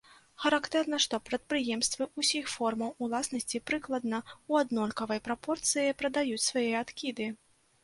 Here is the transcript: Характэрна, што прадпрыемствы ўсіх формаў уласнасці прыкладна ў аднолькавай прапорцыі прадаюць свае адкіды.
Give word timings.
Характэрна, 0.43 0.97
што 1.05 1.19
прадпрыемствы 1.29 2.07
ўсіх 2.21 2.49
формаў 2.55 2.89
уласнасці 3.09 3.63
прыкладна 3.73 4.17
ў 4.31 4.51
аднолькавай 4.67 5.23
прапорцыі 5.31 5.95
прадаюць 6.03 6.45
свае 6.49 6.67
адкіды. 6.83 7.33